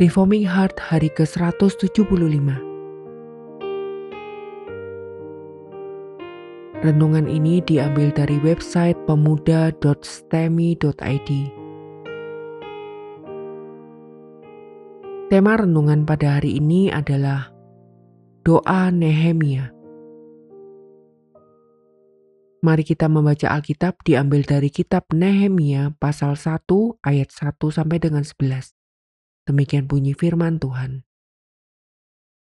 Reforming 0.00 0.48
Heart 0.48 0.80
hari 0.80 1.12
ke-175. 1.12 2.08
Renungan 6.80 7.28
ini 7.28 7.60
diambil 7.60 8.08
dari 8.08 8.40
website 8.40 8.96
pemuda.stemi.id 9.04 11.30
Tema 15.28 15.52
renungan 15.60 16.08
pada 16.08 16.40
hari 16.40 16.56
ini 16.56 16.88
adalah 16.88 17.52
Doa 18.40 18.88
Nehemia. 18.88 19.68
Mari 22.64 22.88
kita 22.88 23.04
membaca 23.12 23.52
Alkitab 23.52 24.00
diambil 24.00 24.48
dari 24.48 24.72
kitab 24.72 25.04
Nehemia 25.12 25.92
pasal 26.00 26.40
1 26.40 26.56
ayat 27.04 27.28
1 27.28 27.52
sampai 27.68 28.00
dengan 28.00 28.24
11. 28.24 28.79
Demikian 29.50 29.90
bunyi 29.90 30.14
firman 30.14 30.62
Tuhan. 30.62 31.02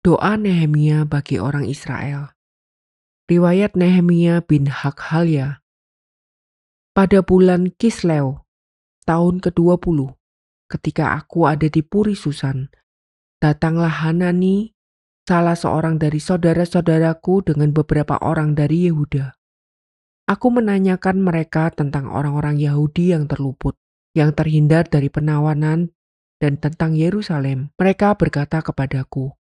Doa 0.02 0.34
Nehemia 0.34 1.06
bagi 1.06 1.38
orang 1.38 1.70
Israel. 1.70 2.34
Riwayat 3.30 3.78
Nehemia 3.78 4.42
bin 4.42 4.66
Hakhalya. 4.66 5.62
Pada 6.98 7.22
bulan 7.22 7.70
Kisleu, 7.78 8.42
tahun 9.06 9.46
ke-20, 9.46 10.18
ketika 10.74 11.14
aku 11.22 11.46
ada 11.46 11.70
di 11.70 11.86
Puri 11.86 12.18
Susan, 12.18 12.74
datanglah 13.38 13.94
Hanani, 14.02 14.74
salah 15.30 15.54
seorang 15.54 16.02
dari 16.02 16.18
saudara-saudaraku 16.18 17.54
dengan 17.54 17.78
beberapa 17.78 18.18
orang 18.26 18.58
dari 18.58 18.90
Yehuda 18.90 19.38
Aku 20.28 20.52
menanyakan 20.52 21.24
mereka 21.24 21.70
tentang 21.72 22.10
orang-orang 22.10 22.58
Yahudi 22.58 23.14
yang 23.14 23.30
terluput, 23.32 23.80
yang 24.12 24.36
terhindar 24.36 24.90
dari 24.90 25.08
penawanan, 25.08 25.94
dan 26.38 26.58
tentang 26.58 26.94
Yerusalem. 26.98 27.74
Mereka 27.78 28.18
berkata 28.18 28.62
kepadaku, 28.62 29.34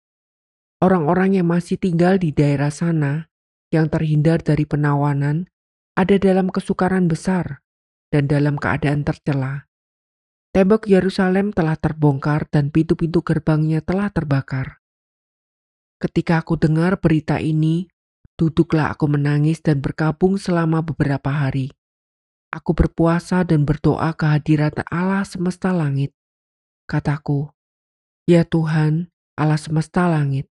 "Orang-orang 0.84 1.40
yang 1.40 1.48
masih 1.48 1.80
tinggal 1.80 2.20
di 2.20 2.32
daerah 2.32 2.72
sana, 2.72 3.32
yang 3.72 3.92
terhindar 3.92 4.44
dari 4.44 4.64
penawanan, 4.64 5.48
ada 5.96 6.16
dalam 6.20 6.52
kesukaran 6.52 7.08
besar 7.08 7.64
dan 8.12 8.28
dalam 8.28 8.56
keadaan 8.56 9.04
tercela. 9.04 9.68
Tembok 10.56 10.88
Yerusalem 10.88 11.52
telah 11.52 11.76
terbongkar 11.76 12.48
dan 12.48 12.72
pintu-pintu 12.72 13.24
gerbangnya 13.24 13.84
telah 13.84 14.08
terbakar." 14.12 14.80
Ketika 16.00 16.44
aku 16.44 16.59
dengar 16.59 17.00
berita 17.00 17.40
ini, 17.40 17.88
Duduklah 18.36 18.92
aku 18.92 19.08
menangis 19.08 19.64
dan 19.64 19.80
berkabung 19.80 20.36
selama 20.36 20.84
beberapa 20.84 21.32
hari. 21.32 21.72
Aku 22.52 22.76
berpuasa 22.76 23.48
dan 23.48 23.64
berdoa 23.64 24.12
kehadiran 24.12 24.76
Allah 24.92 25.24
semesta 25.24 25.72
langit. 25.72 26.12
Kataku, 26.86 27.50
Ya 28.30 28.45
Tuhan, 28.45 29.09
Allah 29.33 29.58
semesta 29.58 30.05
langit, 30.05 30.45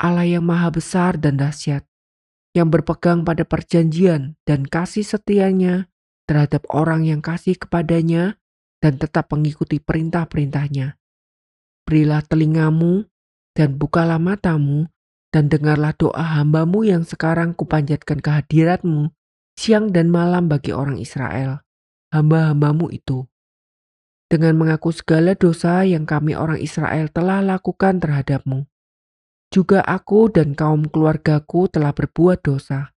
Allah 0.00 0.24
yang 0.24 0.44
maha 0.44 0.72
besar 0.72 1.20
dan 1.20 1.36
dahsyat, 1.36 1.84
yang 2.56 2.72
berpegang 2.72 3.24
pada 3.24 3.44
perjanjian 3.44 4.36
dan 4.48 4.64
kasih 4.64 5.04
setianya 5.04 5.92
terhadap 6.24 6.64
orang 6.72 7.04
yang 7.04 7.20
kasih 7.20 7.56
kepadanya 7.56 8.40
dan 8.80 8.96
tetap 8.96 9.28
mengikuti 9.32 9.80
perintah-perintahnya. 9.80 10.96
Berilah 11.84 12.24
telingamu 12.24 13.04
dan 13.56 13.76
bukalah 13.76 14.20
matamu 14.20 14.88
dan 15.32 15.52
dengarlah 15.52 15.92
doa 15.96 16.40
hambamu 16.40 16.84
yang 16.84 17.04
sekarang 17.04 17.52
kupanjatkan 17.52 18.20
kehadiratmu 18.20 19.12
siang 19.58 19.90
dan 19.90 20.06
malam 20.08 20.46
bagi 20.46 20.70
orang 20.70 21.02
Israel, 21.02 21.66
hamba-hambamu 22.14 22.94
itu. 22.94 23.26
Dengan 24.28 24.60
mengaku 24.60 24.92
segala 24.92 25.32
dosa 25.32 25.88
yang 25.88 26.04
kami 26.04 26.36
orang 26.36 26.60
Israel 26.60 27.08
telah 27.08 27.40
lakukan 27.40 27.96
terhadapmu. 27.96 28.68
Juga 29.48 29.80
aku 29.80 30.28
dan 30.28 30.52
kaum 30.52 30.84
keluargaku 30.84 31.72
telah 31.72 31.96
berbuat 31.96 32.44
dosa. 32.44 32.92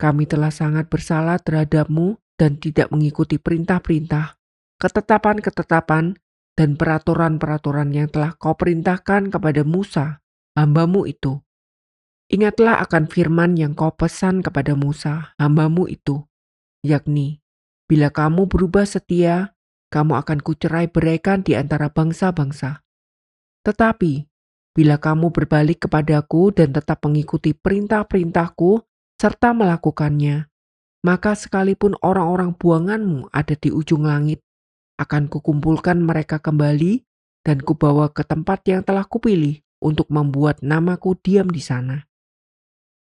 Kami 0.00 0.24
telah 0.24 0.48
sangat 0.48 0.88
bersalah 0.88 1.36
terhadapmu 1.36 2.16
dan 2.40 2.56
tidak 2.56 2.88
mengikuti 2.88 3.36
perintah-perintah, 3.36 4.40
ketetapan-ketetapan, 4.80 6.16
dan 6.56 6.72
peraturan-peraturan 6.80 7.92
yang 7.92 8.08
telah 8.08 8.32
kau 8.32 8.56
perintahkan 8.56 9.28
kepada 9.28 9.60
Musa, 9.60 10.24
hambamu 10.56 11.04
itu. 11.04 11.36
Ingatlah 12.32 12.80
akan 12.80 13.12
firman 13.12 13.60
yang 13.60 13.76
kau 13.76 13.92
pesan 13.92 14.40
kepada 14.40 14.72
Musa, 14.72 15.36
hambamu 15.36 15.84
itu, 15.84 16.24
yakni, 16.80 17.44
bila 17.84 18.08
kamu 18.08 18.48
berubah 18.48 18.88
setia, 18.88 19.55
kamu 19.96 20.20
akan 20.20 20.44
kucerai 20.44 20.92
beraikan 20.92 21.40
di 21.40 21.56
antara 21.56 21.88
bangsa-bangsa. 21.88 22.84
Tetapi, 23.64 24.28
bila 24.76 25.00
kamu 25.00 25.32
berbalik 25.32 25.88
kepadaku 25.88 26.52
dan 26.52 26.76
tetap 26.76 27.00
mengikuti 27.08 27.56
perintah-perintahku 27.56 28.84
serta 29.16 29.56
melakukannya, 29.56 30.52
maka 31.00 31.32
sekalipun 31.32 31.96
orang-orang 32.04 32.52
buanganmu 32.52 33.32
ada 33.32 33.56
di 33.56 33.72
ujung 33.72 34.04
langit, 34.04 34.44
akan 35.00 35.32
kukumpulkan 35.32 35.96
mereka 36.04 36.44
kembali 36.44 37.00
dan 37.40 37.64
kubawa 37.64 38.12
ke 38.12 38.20
tempat 38.20 38.68
yang 38.68 38.84
telah 38.84 39.08
kupilih 39.08 39.64
untuk 39.80 40.12
membuat 40.12 40.60
namaku 40.60 41.16
diam 41.24 41.48
di 41.48 41.64
sana. 41.64 42.04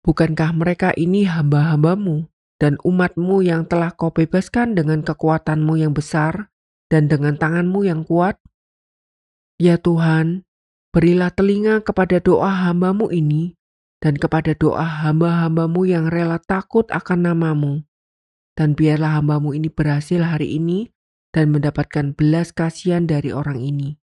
Bukankah 0.05 0.53
mereka 0.53 0.93
ini 1.01 1.25
hamba-hambamu 1.25 2.29
dan 2.61 2.77
umatmu 2.85 3.41
yang 3.41 3.65
telah 3.65 3.89
kau 3.97 4.13
bebaskan 4.13 4.77
dengan 4.77 5.01
kekuatanmu 5.01 5.81
yang 5.81 5.97
besar 5.97 6.53
dan 6.95 7.11
dengan 7.11 7.35
tanganmu 7.35 7.83
yang 7.83 8.07
kuat? 8.07 8.39
Ya 9.59 9.83
Tuhan, 9.83 10.47
berilah 10.95 11.35
telinga 11.35 11.83
kepada 11.83 12.23
doa 12.23 12.47
hambamu 12.47 13.11
ini 13.11 13.59
dan 13.99 14.15
kepada 14.15 14.55
doa 14.55 14.87
hamba-hambamu 15.03 15.91
yang 15.91 16.07
rela 16.07 16.39
takut 16.39 16.87
akan 16.95 17.27
namamu. 17.27 17.83
Dan 18.55 18.79
biarlah 18.79 19.19
hambamu 19.19 19.59
ini 19.59 19.67
berhasil 19.67 20.23
hari 20.23 20.55
ini 20.55 20.87
dan 21.35 21.51
mendapatkan 21.51 22.15
belas 22.15 22.55
kasihan 22.55 23.11
dari 23.11 23.35
orang 23.35 23.59
ini. 23.59 23.99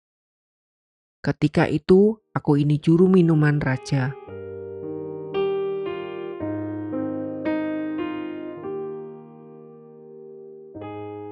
Ketika 1.19 1.67
itu, 1.67 2.15
aku 2.31 2.55
ini 2.55 2.79
juru 2.79 3.11
minuman 3.11 3.59
raja. 3.59 4.15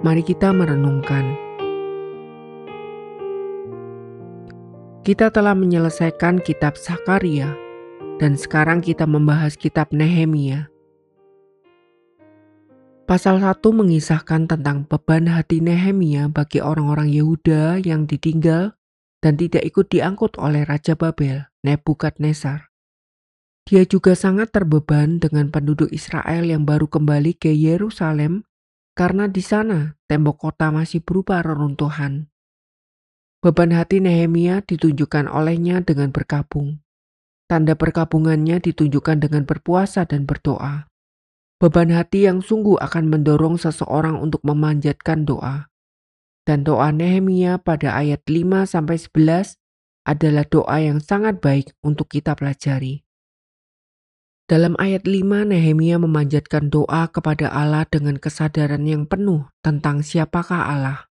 Mari 0.04 0.22
kita 0.28 0.52
merenungkan. 0.52 1.45
Kita 5.06 5.30
telah 5.30 5.54
menyelesaikan 5.54 6.42
kitab 6.42 6.82
Sakaria 6.82 7.54
dan 8.18 8.34
sekarang 8.34 8.82
kita 8.82 9.06
membahas 9.06 9.54
kitab 9.54 9.94
Nehemia. 9.94 10.74
Pasal 13.06 13.38
1 13.38 13.62
mengisahkan 13.62 14.50
tentang 14.50 14.90
beban 14.90 15.30
hati 15.30 15.62
Nehemia 15.62 16.26
bagi 16.34 16.58
orang-orang 16.58 17.14
Yehuda 17.14 17.86
yang 17.86 18.10
ditinggal 18.10 18.74
dan 19.22 19.38
tidak 19.38 19.70
ikut 19.70 19.94
diangkut 19.94 20.42
oleh 20.42 20.66
Raja 20.66 20.98
Babel, 20.98 21.54
Nebukadnezar. 21.62 22.74
Dia 23.70 23.86
juga 23.86 24.18
sangat 24.18 24.58
terbeban 24.58 25.22
dengan 25.22 25.54
penduduk 25.54 25.94
Israel 25.94 26.50
yang 26.50 26.66
baru 26.66 26.90
kembali 26.90 27.38
ke 27.38 27.54
Yerusalem 27.54 28.42
karena 28.98 29.30
di 29.30 29.46
sana 29.46 30.02
tembok 30.10 30.50
kota 30.50 30.74
masih 30.74 31.06
berupa 31.06 31.46
reruntuhan. 31.46 32.34
Beban 33.46 33.70
hati 33.78 34.02
Nehemia 34.02 34.66
ditunjukkan 34.66 35.30
olehnya 35.30 35.78
dengan 35.86 36.10
berkabung. 36.10 36.82
Tanda 37.46 37.78
perkabungannya 37.78 38.58
ditunjukkan 38.58 39.22
dengan 39.22 39.46
berpuasa 39.46 40.02
dan 40.10 40.26
berdoa. 40.26 40.90
Beban 41.62 41.94
hati 41.94 42.26
yang 42.26 42.42
sungguh 42.42 42.82
akan 42.82 43.06
mendorong 43.06 43.62
seseorang 43.62 44.18
untuk 44.18 44.42
memanjatkan 44.42 45.30
doa. 45.30 45.70
Dan 46.42 46.66
doa 46.66 46.90
Nehemia 46.90 47.62
pada 47.62 47.94
ayat 47.94 48.26
5 48.26 48.66
11 48.66 49.14
adalah 50.10 50.46
doa 50.50 50.78
yang 50.82 50.98
sangat 50.98 51.38
baik 51.38 51.70
untuk 51.86 52.10
kita 52.10 52.34
pelajari. 52.34 53.06
Dalam 54.50 54.74
ayat 54.82 55.06
5 55.06 55.22
Nehemia 55.54 56.02
memanjatkan 56.02 56.74
doa 56.74 57.14
kepada 57.14 57.54
Allah 57.54 57.86
dengan 57.86 58.18
kesadaran 58.18 58.90
yang 58.90 59.06
penuh 59.06 59.46
tentang 59.62 60.02
siapakah 60.02 60.66
Allah. 60.66 61.14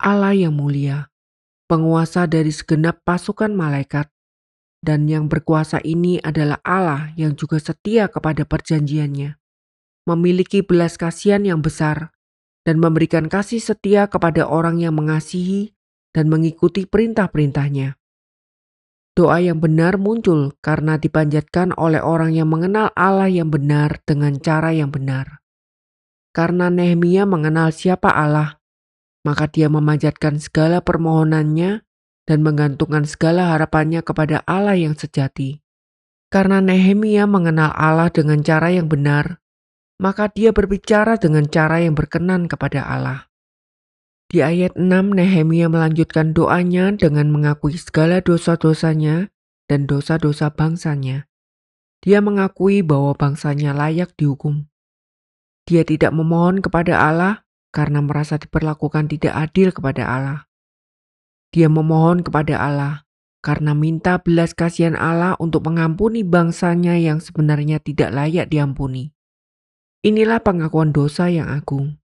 Allah 0.00 0.32
yang 0.32 0.56
mulia, 0.56 1.09
penguasa 1.70 2.26
dari 2.26 2.50
segenap 2.50 3.06
pasukan 3.06 3.54
malaikat, 3.54 4.10
dan 4.82 5.06
yang 5.06 5.30
berkuasa 5.30 5.78
ini 5.86 6.18
adalah 6.18 6.58
Allah 6.66 7.14
yang 7.14 7.38
juga 7.38 7.62
setia 7.62 8.10
kepada 8.10 8.42
perjanjiannya, 8.42 9.38
memiliki 10.10 10.66
belas 10.66 10.98
kasihan 10.98 11.46
yang 11.46 11.62
besar, 11.62 12.10
dan 12.66 12.82
memberikan 12.82 13.30
kasih 13.30 13.62
setia 13.62 14.10
kepada 14.10 14.50
orang 14.50 14.82
yang 14.82 14.98
mengasihi 14.98 15.70
dan 16.10 16.26
mengikuti 16.26 16.90
perintah-perintahnya. 16.90 17.94
Doa 19.14 19.38
yang 19.42 19.62
benar 19.62 19.94
muncul 20.00 20.56
karena 20.64 20.96
dipanjatkan 20.96 21.76
oleh 21.78 22.02
orang 22.02 22.34
yang 22.34 22.50
mengenal 22.50 22.90
Allah 22.98 23.30
yang 23.30 23.52
benar 23.52 24.02
dengan 24.08 24.38
cara 24.42 24.74
yang 24.74 24.90
benar. 24.90 25.44
Karena 26.30 26.70
Nehemia 26.70 27.26
mengenal 27.26 27.74
siapa 27.74 28.06
Allah, 28.06 28.59
maka 29.26 29.48
dia 29.48 29.68
memanjatkan 29.68 30.40
segala 30.40 30.80
permohonannya 30.80 31.84
dan 32.24 32.38
menggantungkan 32.40 33.04
segala 33.04 33.52
harapannya 33.56 34.00
kepada 34.00 34.40
Allah 34.46 34.78
yang 34.78 34.94
sejati. 34.96 35.60
Karena 36.30 36.62
Nehemia 36.62 37.26
mengenal 37.26 37.74
Allah 37.74 38.06
dengan 38.06 38.38
cara 38.46 38.70
yang 38.70 38.86
benar, 38.86 39.42
maka 39.98 40.30
dia 40.30 40.54
berbicara 40.54 41.18
dengan 41.18 41.44
cara 41.50 41.82
yang 41.82 41.98
berkenan 41.98 42.46
kepada 42.46 42.86
Allah. 42.86 43.26
Di 44.30 44.46
ayat 44.46 44.78
6 44.78 44.86
Nehemia 45.18 45.66
melanjutkan 45.66 46.30
doanya 46.30 46.94
dengan 46.94 47.34
mengakui 47.34 47.74
segala 47.74 48.22
dosa-dosanya 48.22 49.26
dan 49.66 49.90
dosa-dosa 49.90 50.54
bangsanya. 50.54 51.26
Dia 52.00 52.22
mengakui 52.22 52.86
bahwa 52.86 53.12
bangsanya 53.18 53.74
layak 53.74 54.14
dihukum. 54.14 54.70
Dia 55.66 55.82
tidak 55.82 56.14
memohon 56.14 56.62
kepada 56.62 56.94
Allah 56.96 57.42
karena 57.70 58.02
merasa 58.02 58.36
diperlakukan 58.38 59.10
tidak 59.10 59.34
adil 59.34 59.70
kepada 59.70 60.06
Allah. 60.06 60.40
Dia 61.50 61.66
memohon 61.66 62.22
kepada 62.22 62.58
Allah 62.58 62.94
karena 63.40 63.72
minta 63.72 64.20
belas 64.20 64.52
kasihan 64.52 64.94
Allah 64.94 65.34
untuk 65.40 65.66
mengampuni 65.66 66.22
bangsanya 66.22 66.94
yang 67.00 67.18
sebenarnya 67.18 67.80
tidak 67.80 68.12
layak 68.12 68.52
diampuni. 68.52 69.16
Inilah 70.06 70.44
pengakuan 70.44 70.92
dosa 70.92 71.26
yang 71.32 71.48
agung. 71.48 71.98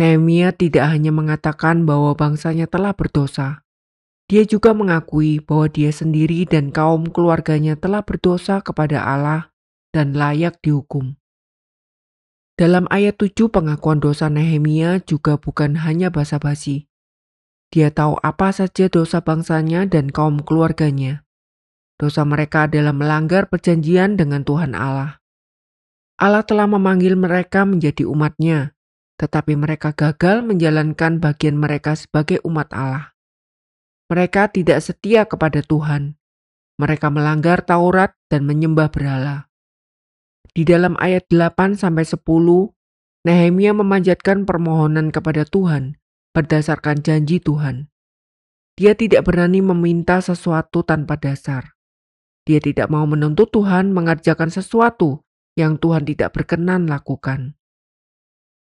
Nehemia 0.00 0.52
tidak 0.56 0.88
hanya 0.88 1.12
mengatakan 1.12 1.84
bahwa 1.84 2.16
bangsanya 2.16 2.64
telah 2.64 2.96
berdosa, 2.96 3.62
dia 4.32 4.48
juga 4.48 4.72
mengakui 4.72 5.44
bahwa 5.44 5.68
dia 5.68 5.92
sendiri 5.92 6.48
dan 6.48 6.72
kaum 6.72 7.04
keluarganya 7.12 7.76
telah 7.76 8.00
berdosa 8.00 8.64
kepada 8.64 9.04
Allah 9.04 9.52
dan 9.92 10.16
layak 10.16 10.56
dihukum. 10.64 11.20
Dalam 12.62 12.86
ayat 12.94 13.18
7 13.18 13.50
pengakuan 13.50 13.98
dosa 13.98 14.30
Nehemia 14.30 15.02
juga 15.02 15.34
bukan 15.34 15.82
hanya 15.82 16.14
basa-basi. 16.14 16.86
Dia 17.74 17.90
tahu 17.90 18.22
apa 18.22 18.54
saja 18.54 18.86
dosa 18.86 19.18
bangsanya 19.18 19.82
dan 19.90 20.14
kaum 20.14 20.38
keluarganya. 20.38 21.26
Dosa 21.98 22.22
mereka 22.22 22.70
adalah 22.70 22.94
melanggar 22.94 23.50
perjanjian 23.50 24.14
dengan 24.14 24.46
Tuhan 24.46 24.78
Allah. 24.78 25.18
Allah 26.22 26.46
telah 26.46 26.70
memanggil 26.70 27.18
mereka 27.18 27.66
menjadi 27.66 28.06
umatnya, 28.06 28.78
tetapi 29.18 29.58
mereka 29.58 29.90
gagal 29.90 30.46
menjalankan 30.46 31.18
bagian 31.18 31.58
mereka 31.58 31.98
sebagai 31.98 32.38
umat 32.46 32.70
Allah. 32.70 33.10
Mereka 34.06 34.54
tidak 34.54 34.78
setia 34.86 35.26
kepada 35.26 35.66
Tuhan. 35.66 36.14
Mereka 36.78 37.10
melanggar 37.10 37.66
Taurat 37.66 38.14
dan 38.30 38.46
menyembah 38.46 38.86
berhala. 38.86 39.50
Di 40.52 40.68
dalam 40.68 41.00
ayat 41.00 41.32
8 41.32 41.80
sampai 41.80 42.04
10, 42.04 42.20
Nehemia 43.24 43.72
memanjatkan 43.72 44.44
permohonan 44.44 45.08
kepada 45.08 45.48
Tuhan 45.48 45.96
berdasarkan 46.36 47.00
janji 47.00 47.40
Tuhan. 47.40 47.88
Dia 48.76 48.92
tidak 48.92 49.24
berani 49.32 49.64
meminta 49.64 50.20
sesuatu 50.20 50.84
tanpa 50.84 51.16
dasar. 51.16 51.72
Dia 52.44 52.60
tidak 52.60 52.92
mau 52.92 53.08
menuntut 53.08 53.48
Tuhan 53.48 53.96
mengerjakan 53.96 54.52
sesuatu 54.52 55.24
yang 55.56 55.80
Tuhan 55.80 56.04
tidak 56.04 56.36
berkenan 56.36 56.84
lakukan. 56.84 57.56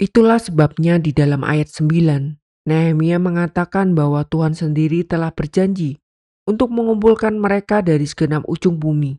Itulah 0.04 0.44
sebabnya 0.44 1.00
di 1.00 1.16
dalam 1.16 1.48
ayat 1.48 1.72
9, 1.72 2.68
Nehemia 2.68 3.24
mengatakan 3.24 3.96
bahwa 3.96 4.28
Tuhan 4.28 4.52
sendiri 4.52 5.08
telah 5.08 5.32
berjanji 5.32 5.96
untuk 6.44 6.76
mengumpulkan 6.76 7.40
mereka 7.40 7.80
dari 7.80 8.04
segenap 8.04 8.44
ujung 8.52 8.84
bumi 8.84 9.16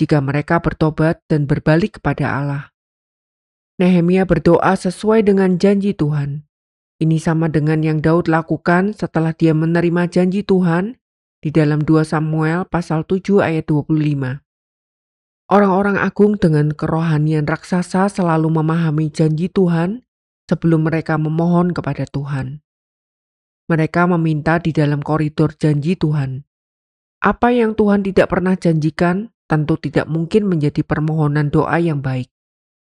jika 0.00 0.24
mereka 0.24 0.64
bertobat 0.64 1.20
dan 1.28 1.44
berbalik 1.44 2.00
kepada 2.00 2.40
Allah. 2.40 2.64
Nehemia 3.76 4.24
berdoa 4.24 4.72
sesuai 4.72 5.28
dengan 5.28 5.60
janji 5.60 5.92
Tuhan. 5.92 6.48
Ini 7.00 7.20
sama 7.20 7.52
dengan 7.52 7.84
yang 7.84 8.00
Daud 8.00 8.28
lakukan 8.32 8.96
setelah 8.96 9.36
dia 9.36 9.52
menerima 9.52 10.08
janji 10.08 10.40
Tuhan 10.40 10.96
di 11.44 11.52
dalam 11.52 11.84
2 11.84 12.00
Samuel 12.04 12.64
pasal 12.64 13.04
7 13.04 13.44
ayat 13.44 13.68
25. 13.68 14.40
Orang-orang 15.52 15.96
agung 16.00 16.40
dengan 16.40 16.72
kerohanian 16.72 17.44
raksasa 17.44 18.08
selalu 18.08 18.48
memahami 18.52 19.12
janji 19.12 19.52
Tuhan 19.52 20.04
sebelum 20.48 20.88
mereka 20.88 21.20
memohon 21.20 21.76
kepada 21.76 22.08
Tuhan. 22.08 22.64
Mereka 23.68 24.08
meminta 24.16 24.56
di 24.60 24.72
dalam 24.72 25.04
koridor 25.04 25.56
janji 25.56 25.96
Tuhan. 25.96 26.44
Apa 27.20 27.52
yang 27.52 27.76
Tuhan 27.76 28.00
tidak 28.04 28.32
pernah 28.32 28.56
janjikan 28.56 29.28
tentu 29.50 29.74
tidak 29.82 30.06
mungkin 30.06 30.46
menjadi 30.46 30.86
permohonan 30.86 31.50
doa 31.50 31.74
yang 31.82 31.98
baik. 31.98 32.30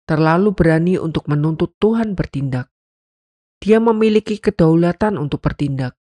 Terlalu 0.07 0.55
berani 0.55 0.95
untuk 0.95 1.27
menuntut 1.27 1.75
Tuhan 1.83 2.15
bertindak. 2.15 2.71
Dia 3.59 3.83
memiliki 3.83 4.39
kedaulatan 4.39 5.19
untuk 5.19 5.43
bertindak. 5.43 5.99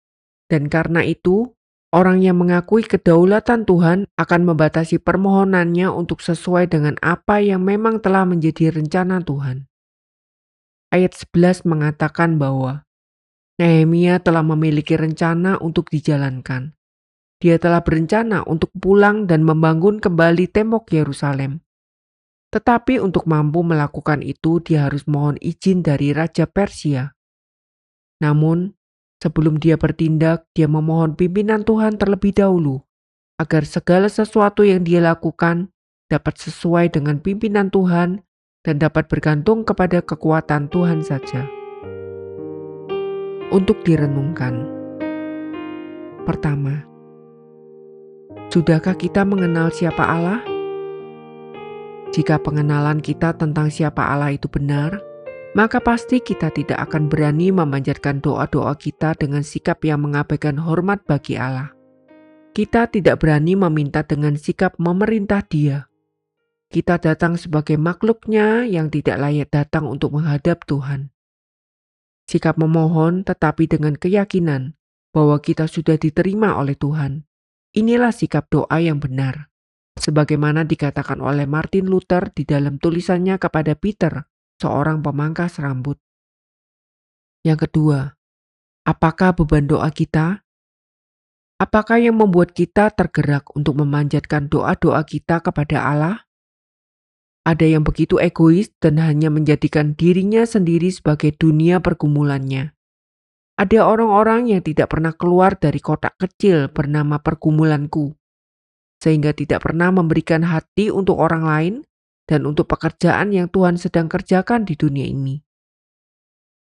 Dan 0.49 0.73
karena 0.73 1.05
itu, 1.05 1.53
orang 1.93 2.25
yang 2.25 2.41
mengakui 2.41 2.81
kedaulatan 2.89 3.69
Tuhan 3.69 4.09
akan 4.17 4.41
membatasi 4.49 4.97
permohonannya 4.97 5.93
untuk 5.93 6.25
sesuai 6.25 6.73
dengan 6.73 6.97
apa 7.05 7.45
yang 7.45 7.61
memang 7.61 8.01
telah 8.01 8.25
menjadi 8.25 8.73
rencana 8.73 9.21
Tuhan 9.21 9.69
ayat 10.89 11.13
11 11.13 11.69
mengatakan 11.69 12.41
bahwa 12.41 12.89
Nehemia 13.59 14.23
telah 14.23 14.47
memiliki 14.47 14.95
rencana 14.95 15.59
untuk 15.59 15.91
dijalankan. 15.91 16.78
Dia 17.39 17.55
telah 17.55 17.87
berencana 17.87 18.43
untuk 18.51 18.75
pulang 18.75 19.31
dan 19.31 19.47
membangun 19.47 20.03
kembali 20.03 20.51
tembok 20.51 20.91
Yerusalem. 20.91 21.63
Tetapi 22.51 22.99
untuk 22.99 23.31
mampu 23.31 23.63
melakukan 23.63 24.25
itu 24.27 24.59
dia 24.59 24.91
harus 24.91 25.07
mohon 25.07 25.39
izin 25.39 25.87
dari 25.87 26.11
Raja 26.11 26.51
Persia. 26.51 27.15
Namun, 28.19 28.75
sebelum 29.23 29.63
dia 29.63 29.79
bertindak, 29.79 30.51
dia 30.57 30.67
memohon 30.67 31.15
pimpinan 31.15 31.63
Tuhan 31.63 32.01
terlebih 32.01 32.35
dahulu, 32.35 32.83
agar 33.39 33.63
segala 33.69 34.11
sesuatu 34.11 34.67
yang 34.67 34.83
dia 34.83 34.99
lakukan 34.99 35.71
dapat 36.09 36.41
sesuai 36.41 36.91
dengan 36.91 37.21
pimpinan 37.21 37.69
Tuhan 37.69 38.25
dan 38.65 38.77
dapat 38.81 39.07
bergantung 39.07 39.63
kepada 39.63 40.03
kekuatan 40.03 40.73
Tuhan 40.73 41.05
saja. 41.05 41.47
Untuk 43.55 43.85
direnungkan, 43.85 44.67
pertama, 46.25 46.88
sudahkah 48.49 48.97
kita 48.97 49.25
mengenal 49.25 49.73
siapa 49.73 50.05
Allah? 50.05 50.41
Jika 52.13 52.41
pengenalan 52.41 53.05
kita 53.05 53.37
tentang 53.37 53.69
siapa 53.69 54.09
Allah 54.09 54.33
itu 54.33 54.49
benar, 54.49 55.01
maka 55.53 55.81
pasti 55.81 56.21
kita 56.21 56.49
tidak 56.53 56.81
akan 56.89 57.13
berani 57.13 57.53
memanjatkan 57.53 58.25
doa-doa 58.25 58.77
kita 58.77 59.17
dengan 59.17 59.45
sikap 59.45 59.85
yang 59.85 60.05
mengabaikan 60.05 60.57
hormat 60.57 61.05
bagi 61.05 61.37
Allah. 61.37 61.73
Kita 62.57 62.89
tidak 62.89 63.21
berani 63.23 63.55
meminta 63.55 64.03
dengan 64.03 64.35
sikap 64.35 64.81
memerintah 64.81 65.45
Dia 65.47 65.89
kita 66.69 67.01
datang 67.01 67.41
sebagai 67.41 67.81
makhluknya 67.81 68.69
yang 68.69 68.93
tidak 68.93 69.17
layak 69.17 69.49
datang 69.49 69.89
untuk 69.89 70.13
menghadap 70.21 70.69
Tuhan. 70.69 71.09
Sikap 72.29 72.61
memohon 72.61 73.25
tetapi 73.25 73.65
dengan 73.65 73.97
keyakinan 73.97 74.77
bahwa 75.17 75.41
kita 75.41 75.65
sudah 75.65 75.97
diterima 75.97 76.61
oleh 76.61 76.77
Tuhan. 76.77 77.25
Inilah 77.77 78.17
sikap 78.17 78.49
doa 78.49 78.81
yang 78.81 78.97
benar. 78.97 79.53
Sebagaimana 79.99 80.65
dikatakan 80.65 81.21
oleh 81.21 81.45
Martin 81.45 81.91
Luther 81.91 82.33
di 82.33 82.47
dalam 82.49 82.81
tulisannya 82.81 83.37
kepada 83.37 83.75
Peter, 83.75 84.25
seorang 84.57 85.05
pemangkas 85.05 85.59
rambut. 85.61 85.99
Yang 87.43 87.69
kedua, 87.69 88.15
apakah 88.87 89.35
beban 89.35 89.67
doa 89.67 89.91
kita? 89.91 90.47
Apakah 91.59 91.99
yang 91.99 92.15
membuat 92.15 92.55
kita 92.55 92.95
tergerak 92.95 93.51
untuk 93.59 93.83
memanjatkan 93.83 94.47
doa-doa 94.47 95.03
kita 95.03 95.43
kepada 95.43 95.83
Allah? 95.83 96.17
Ada 97.43 97.67
yang 97.67 97.83
begitu 97.83 98.23
egois 98.23 98.71
dan 98.79 99.03
hanya 99.03 99.29
menjadikan 99.35 99.99
dirinya 99.99 100.47
sendiri 100.47 100.95
sebagai 100.95 101.35
dunia 101.35 101.83
pergumulannya. 101.83 102.78
Ada 103.59 103.83
orang-orang 103.83 104.55
yang 104.55 104.63
tidak 104.63 104.95
pernah 104.95 105.11
keluar 105.11 105.59
dari 105.59 105.83
kotak 105.83 106.15
kecil 106.15 106.71
bernama 106.71 107.19
pergumulanku, 107.19 108.15
sehingga 109.03 109.35
tidak 109.35 109.67
pernah 109.67 109.91
memberikan 109.91 110.47
hati 110.47 110.95
untuk 110.95 111.19
orang 111.19 111.43
lain 111.43 111.75
dan 112.31 112.47
untuk 112.47 112.71
pekerjaan 112.71 113.35
yang 113.35 113.51
Tuhan 113.51 113.75
sedang 113.75 114.07
kerjakan 114.07 114.63
di 114.63 114.79
dunia 114.79 115.11
ini. 115.11 115.43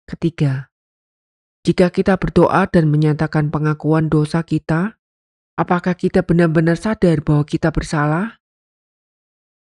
Ketiga, 0.03 0.67
jika 1.63 1.87
kita 1.87 2.19
berdoa 2.19 2.67
dan 2.67 2.91
menyatakan 2.91 3.47
pengakuan 3.47 4.11
dosa 4.11 4.43
kita, 4.43 4.99
apakah 5.55 5.95
kita 5.95 6.19
benar-benar 6.19 6.75
sadar 6.75 7.23
bahwa 7.23 7.47
kita 7.47 7.71
bersalah? 7.71 8.43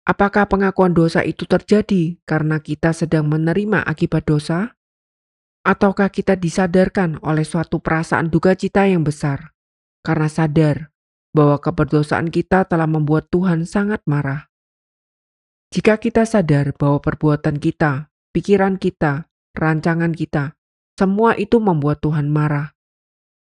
Apakah 0.09 0.49
pengakuan 0.49 0.97
dosa 0.97 1.21
itu 1.21 1.45
terjadi 1.45 2.17
karena 2.25 2.65
kita 2.65 2.97
sedang 2.97 3.29
menerima 3.29 3.85
akibat 3.85 4.25
dosa? 4.25 4.80
Ataukah 5.61 6.09
kita 6.09 6.41
disadarkan 6.41 7.21
oleh 7.21 7.45
suatu 7.45 7.85
perasaan 7.85 8.33
duka 8.33 8.57
cita 8.57 8.89
yang 8.89 9.05
besar 9.05 9.53
karena 10.01 10.25
sadar 10.25 10.89
bahwa 11.37 11.61
keberdosaan 11.61 12.33
kita 12.33 12.65
telah 12.65 12.89
membuat 12.89 13.29
Tuhan 13.29 13.69
sangat 13.69 14.01
marah? 14.09 14.49
Jika 15.69 16.01
kita 16.01 16.25
sadar 16.25 16.73
bahwa 16.81 17.05
perbuatan 17.05 17.61
kita, 17.61 18.09
pikiran 18.33 18.81
kita, 18.81 19.29
rancangan 19.53 20.17
kita, 20.17 20.57
semua 20.97 21.37
itu 21.37 21.61
membuat 21.61 22.01
Tuhan 22.01 22.33
marah, 22.33 22.73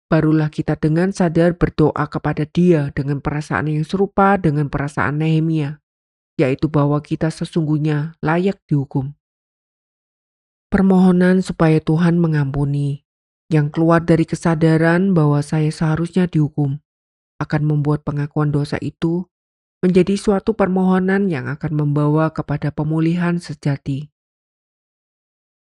barulah 0.08 0.48
kita 0.48 0.80
dengan 0.80 1.12
sadar 1.12 1.60
berdoa 1.60 2.08
kepada 2.08 2.48
Dia 2.48 2.88
dengan 2.96 3.20
perasaan 3.20 3.68
yang 3.68 3.84
serupa 3.84 4.40
dengan 4.40 4.72
perasaan 4.72 5.20
Nehemia, 5.20 5.84
yaitu 6.40 6.72
bahwa 6.72 7.04
kita 7.04 7.28
sesungguhnya 7.28 8.16
layak 8.24 8.56
dihukum. 8.64 9.17
Permohonan 10.68 11.40
supaya 11.40 11.80
Tuhan 11.80 12.20
mengampuni, 12.20 13.00
yang 13.48 13.72
keluar 13.72 14.04
dari 14.04 14.28
kesadaran 14.28 15.16
bahwa 15.16 15.40
saya 15.40 15.72
seharusnya 15.72 16.28
dihukum, 16.28 16.76
akan 17.40 17.62
membuat 17.64 18.04
pengakuan 18.04 18.52
dosa 18.52 18.76
itu 18.84 19.24
menjadi 19.80 20.20
suatu 20.20 20.52
permohonan 20.52 21.32
yang 21.32 21.48
akan 21.48 21.72
membawa 21.72 22.34
kepada 22.36 22.68
pemulihan 22.68 23.40
sejati. 23.40 24.12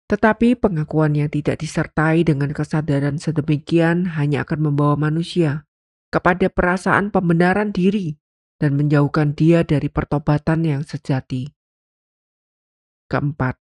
Tetapi 0.07 0.61
pengakuan 0.61 1.17
yang 1.17 1.33
tidak 1.33 1.59
disertai 1.59 2.21
dengan 2.21 2.53
kesadaran 2.53 3.17
sedemikian 3.17 4.13
hanya 4.15 4.45
akan 4.45 4.71
membawa 4.71 4.95
manusia 4.95 5.65
kepada 6.13 6.53
perasaan 6.53 7.09
pembenaran 7.09 7.73
diri 7.73 8.21
dan 8.61 8.77
menjauhkan 8.77 9.33
dia 9.33 9.65
dari 9.65 9.89
pertobatan 9.89 10.69
yang 10.69 10.83
sejati. 10.85 11.49
Keempat, 13.09 13.57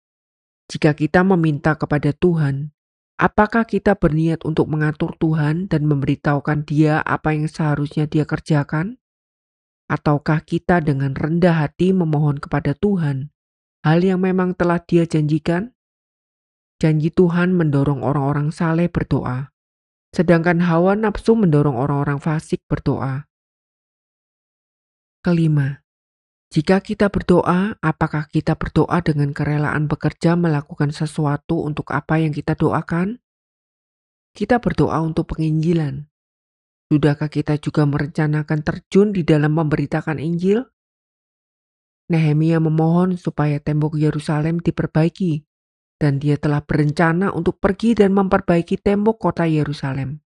jika 0.66 0.98
kita 0.98 1.22
meminta 1.22 1.78
kepada 1.78 2.10
Tuhan, 2.10 2.74
apakah 3.22 3.62
kita 3.70 3.94
berniat 3.94 4.42
untuk 4.42 4.66
mengatur 4.66 5.14
Tuhan 5.14 5.70
dan 5.70 5.86
memberitahukan 5.86 6.66
Dia 6.66 7.06
apa 7.06 7.38
yang 7.38 7.46
seharusnya 7.46 8.10
Dia 8.10 8.26
kerjakan? 8.26 8.98
Ataukah 9.86 10.42
kita 10.42 10.82
dengan 10.82 11.14
rendah 11.14 11.62
hati 11.62 11.94
memohon 11.94 12.42
kepada 12.42 12.74
Tuhan 12.74 13.30
hal 13.86 14.02
yang 14.02 14.26
memang 14.26 14.58
telah 14.58 14.82
Dia 14.82 15.06
janjikan? 15.06 15.70
Janji 16.82 17.14
Tuhan 17.14 17.54
mendorong 17.54 18.02
orang-orang 18.02 18.52
saleh 18.52 18.90
berdoa, 18.90 19.54
sedangkan 20.12 20.60
hawa 20.66 20.92
nafsu 20.98 21.32
mendorong 21.38 21.78
orang-orang 21.78 22.20
fasik 22.20 22.60
berdoa. 22.68 23.24
Kelima, 25.24 25.85
jika 26.56 26.80
kita 26.80 27.12
berdoa, 27.12 27.76
apakah 27.84 28.32
kita 28.32 28.56
berdoa 28.56 29.04
dengan 29.04 29.36
kerelaan 29.36 29.92
bekerja 29.92 30.40
melakukan 30.40 30.88
sesuatu 30.88 31.60
untuk 31.60 31.92
apa 31.92 32.16
yang 32.16 32.32
kita 32.32 32.56
doakan? 32.56 33.20
Kita 34.32 34.56
berdoa 34.56 35.04
untuk 35.04 35.36
penginjilan. 35.36 36.08
Sudahkah 36.88 37.28
kita 37.28 37.60
juga 37.60 37.84
merencanakan 37.84 38.64
terjun 38.64 39.12
di 39.12 39.20
dalam 39.20 39.52
memberitakan 39.52 40.16
Injil? 40.16 40.64
Nehemia 42.08 42.56
memohon 42.56 43.20
supaya 43.20 43.60
tembok 43.60 44.00
Yerusalem 44.00 44.56
diperbaiki, 44.56 45.44
dan 46.00 46.16
dia 46.16 46.40
telah 46.40 46.64
berencana 46.64 47.36
untuk 47.36 47.60
pergi 47.60 47.92
dan 48.00 48.16
memperbaiki 48.16 48.80
tembok 48.80 49.20
kota 49.20 49.44
Yerusalem. 49.44 50.24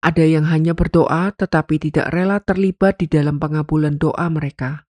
Ada 0.00 0.24
yang 0.24 0.48
hanya 0.48 0.72
berdoa 0.72 1.28
tetapi 1.36 1.76
tidak 1.76 2.08
rela 2.08 2.40
terlibat 2.40 3.04
di 3.04 3.12
dalam 3.12 3.36
pengabulan 3.36 4.00
doa 4.00 4.32
mereka. 4.32 4.85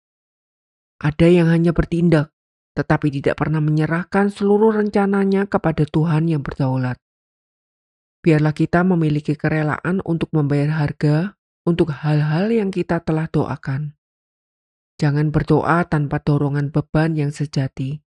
Ada 1.00 1.28
yang 1.28 1.52
hanya 1.52 1.76
bertindak 1.76 2.36
tetapi 2.76 3.08
tidak 3.08 3.40
pernah 3.40 3.64
menyerahkan 3.64 4.28
seluruh 4.28 4.76
rencananya 4.76 5.48
kepada 5.48 5.88
Tuhan 5.88 6.28
yang 6.28 6.44
berdaulat. 6.44 7.00
Biarlah 8.20 8.52
kita 8.52 8.84
memiliki 8.84 9.32
kerelaan 9.32 10.04
untuk 10.04 10.28
membayar 10.36 10.84
harga 10.84 11.40
untuk 11.64 11.96
hal-hal 11.96 12.52
yang 12.52 12.68
kita 12.68 13.00
telah 13.00 13.32
doakan. 13.32 13.96
Jangan 15.00 15.32
berdoa 15.32 15.88
tanpa 15.88 16.20
dorongan 16.20 16.68
beban 16.68 17.16
yang 17.16 17.32
sejati. 17.32 18.04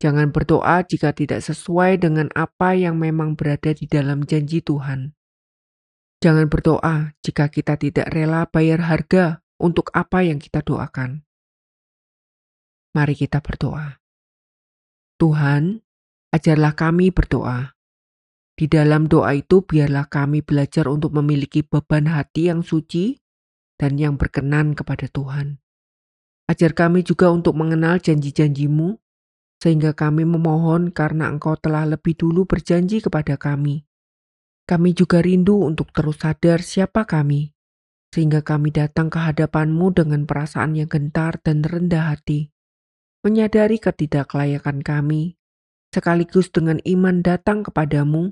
Jangan 0.00 0.32
berdoa 0.32 0.84
jika 0.84 1.12
tidak 1.12 1.40
sesuai 1.44 2.00
dengan 2.00 2.28
apa 2.36 2.76
yang 2.76 3.00
memang 3.00 3.36
berada 3.36 3.72
di 3.72 3.88
dalam 3.88 4.24
janji 4.28 4.60
Tuhan. 4.60 5.16
Jangan 6.20 6.48
berdoa 6.48 7.16
jika 7.24 7.48
kita 7.48 7.80
tidak 7.80 8.08
rela 8.12 8.44
bayar 8.48 8.88
harga 8.88 9.40
untuk 9.56 9.88
apa 9.96 10.20
yang 10.24 10.36
kita 10.36 10.60
doakan. 10.60 11.24
Mari 12.96 13.12
kita 13.12 13.44
berdoa. 13.44 14.00
Tuhan, 15.20 15.84
ajarlah 16.32 16.72
kami 16.72 17.12
berdoa. 17.12 17.76
Di 18.56 18.64
dalam 18.72 19.04
doa 19.04 19.36
itu 19.36 19.60
biarlah 19.60 20.08
kami 20.08 20.40
belajar 20.40 20.88
untuk 20.88 21.12
memiliki 21.12 21.60
beban 21.60 22.08
hati 22.08 22.48
yang 22.48 22.64
suci 22.64 23.20
dan 23.76 24.00
yang 24.00 24.16
berkenan 24.16 24.72
kepada 24.72 25.12
Tuhan. 25.12 25.60
Ajar 26.48 26.72
kami 26.72 27.04
juga 27.04 27.28
untuk 27.28 27.52
mengenal 27.52 28.00
janji-janjimu, 28.00 28.96
sehingga 29.60 29.92
kami 29.92 30.24
memohon 30.24 30.88
karena 30.88 31.28
Engkau 31.28 31.60
telah 31.60 31.84
lebih 31.84 32.16
dulu 32.16 32.48
berjanji 32.48 33.04
kepada 33.04 33.36
kami 33.36 33.84
kami 34.66 34.98
juga 34.98 35.22
rindu 35.22 35.62
untuk 35.62 35.94
terus 35.94 36.18
sadar 36.18 36.58
siapa 36.58 37.06
kami, 37.06 37.54
sehingga 38.10 38.42
kami 38.42 38.74
datang 38.74 39.06
ke 39.06 39.22
hadapanmu 39.22 39.94
dengan 39.94 40.26
perasaan 40.26 40.74
yang 40.74 40.90
gentar 40.90 41.38
dan 41.38 41.62
rendah 41.62 42.10
hati, 42.10 42.50
menyadari 43.26 43.82
ketidaklayakan 43.82 44.86
kami, 44.86 45.34
sekaligus 45.90 46.46
dengan 46.54 46.78
iman 46.86 47.26
datang 47.26 47.66
kepadamu, 47.66 48.30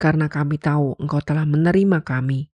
karena 0.00 0.32
kami 0.32 0.56
tahu 0.56 0.96
engkau 0.96 1.20
telah 1.20 1.44
menerima 1.44 2.00
kami. 2.00 2.48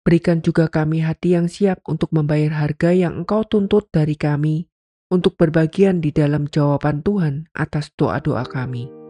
Berikan 0.00 0.40
juga 0.40 0.72
kami 0.72 1.04
hati 1.04 1.36
yang 1.36 1.52
siap 1.52 1.84
untuk 1.84 2.08
membayar 2.16 2.64
harga 2.64 2.96
yang 2.96 3.20
engkau 3.20 3.44
tuntut 3.44 3.92
dari 3.92 4.16
kami, 4.16 4.64
untuk 5.12 5.36
berbagian 5.36 6.00
di 6.00 6.08
dalam 6.08 6.48
jawaban 6.48 7.04
Tuhan 7.04 7.52
atas 7.52 7.92
doa-doa 8.00 8.48
kami. 8.48 9.03